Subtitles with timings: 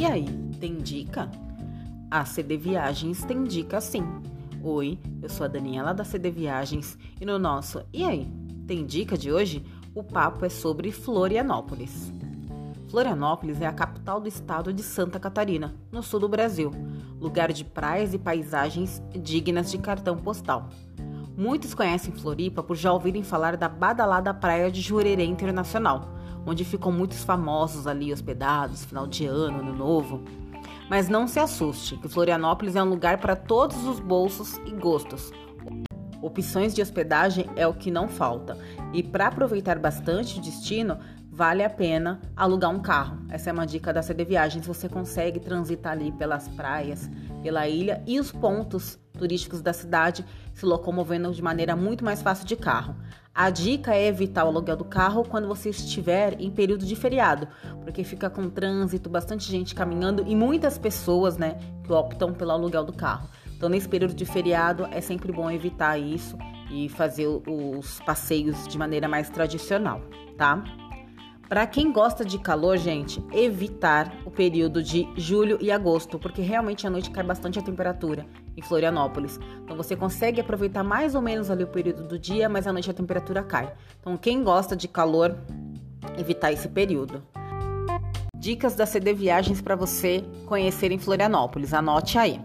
[0.00, 0.24] E aí,
[0.58, 1.30] tem dica?
[2.10, 4.02] A CD Viagens tem dica sim.
[4.62, 8.26] Oi, eu sou a Daniela da CD Viagens e no nosso E aí,
[8.66, 9.62] tem dica de hoje?
[9.94, 12.10] O papo é sobre Florianópolis.
[12.88, 16.70] Florianópolis é a capital do estado de Santa Catarina, no sul do Brasil,
[17.20, 20.70] lugar de praias e paisagens dignas de cartão postal.
[21.36, 26.90] Muitos conhecem Floripa por já ouvirem falar da badalada praia de Jurerê Internacional, onde ficam
[26.90, 30.22] muitos famosos ali hospedados, final de ano, ano novo.
[30.88, 35.32] Mas não se assuste, que Florianópolis é um lugar para todos os bolsos e gostos.
[36.20, 38.58] Opções de hospedagem é o que não falta.
[38.92, 40.98] E para aproveitar bastante o destino,
[41.30, 43.18] vale a pena alugar um carro.
[43.30, 44.66] Essa é uma dica da CD Viagens.
[44.66, 47.10] Você consegue transitar ali pelas praias,
[47.42, 52.46] pela ilha e os pontos turísticos da cidade, se locomovendo de maneira muito mais fácil
[52.46, 52.94] de carro.
[53.40, 57.48] A dica é evitar o aluguel do carro quando você estiver em período de feriado,
[57.82, 62.84] porque fica com trânsito, bastante gente caminhando e muitas pessoas, né, que optam pelo aluguel
[62.84, 63.30] do carro.
[63.56, 66.36] Então, nesse período de feriado, é sempre bom evitar isso
[66.70, 70.02] e fazer os passeios de maneira mais tradicional,
[70.36, 70.62] tá?
[71.50, 76.86] Para quem gosta de calor, gente, evitar o período de julho e agosto, porque realmente
[76.86, 78.24] à noite cai bastante a temperatura
[78.56, 79.36] em Florianópolis.
[79.64, 82.88] Então você consegue aproveitar mais ou menos ali o período do dia, mas à noite
[82.88, 83.74] a temperatura cai.
[83.98, 85.36] Então quem gosta de calor,
[86.16, 87.20] evitar esse período.
[88.36, 91.74] Dicas da CD Viagens para você conhecer em Florianópolis.
[91.74, 92.40] Anote aí.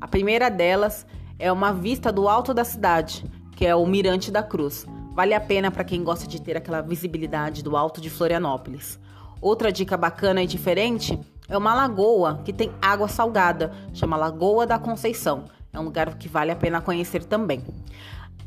[0.00, 1.06] A primeira delas
[1.38, 4.84] é uma vista do alto da cidade, que é o Mirante da Cruz.
[5.18, 9.00] Vale a pena para quem gosta de ter aquela visibilidade do alto de Florianópolis.
[9.40, 14.78] Outra dica bacana e diferente é uma lagoa que tem água salgada, chama Lagoa da
[14.78, 15.46] Conceição.
[15.72, 17.64] É um lugar que vale a pena conhecer também.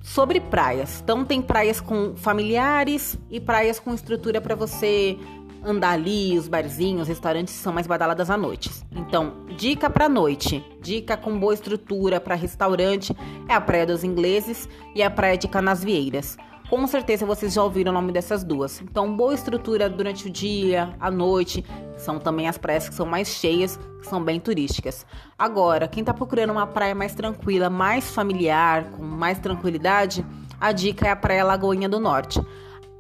[0.02, 5.20] Sobre praias, então tem praias com familiares e praias com estrutura para você
[5.66, 8.72] andar ali, os barzinhos, os restaurantes são mais badaladas à noite.
[8.94, 13.14] Então, dica para noite, dica com boa estrutura para restaurante
[13.50, 16.38] é a Praia dos Ingleses e a Praia de Canasvieiras.
[16.72, 18.80] Com certeza vocês já ouviram o nome dessas duas.
[18.82, 21.66] Então, boa estrutura durante o dia, à noite,
[21.98, 25.06] são também as praias que são mais cheias, que são bem turísticas.
[25.38, 30.26] Agora, quem está procurando uma praia mais tranquila, mais familiar, com mais tranquilidade,
[30.62, 32.42] a dica é a Praia Lagoinha do Norte.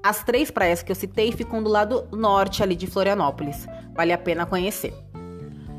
[0.03, 3.65] As três praias que eu citei ficam do lado norte ali de Florianópolis.
[3.95, 4.93] Vale a pena conhecer.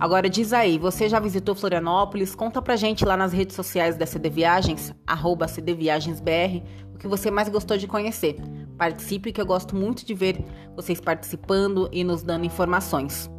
[0.03, 2.35] Agora diz aí, você já visitou Florianópolis?
[2.35, 7.49] Conta pra gente lá nas redes sociais da CD Viagens, arroba o que você mais
[7.49, 8.35] gostou de conhecer.
[8.77, 13.31] Participe que eu gosto muito de ver vocês participando e nos dando informações.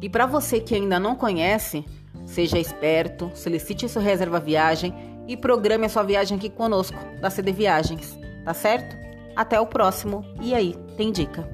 [0.00, 1.84] E para você que ainda não conhece,
[2.24, 4.94] seja esperto, solicite sua reserva viagem
[5.26, 8.96] e programe a sua viagem aqui conosco, da CD Viagens, tá certo?
[9.34, 10.24] Até o próximo.
[10.40, 11.44] E aí, tem dica?